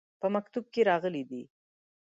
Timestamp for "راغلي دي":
0.89-1.41